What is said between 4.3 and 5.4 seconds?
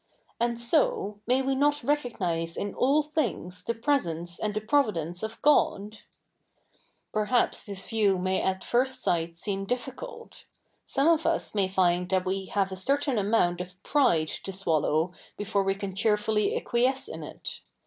and the providence of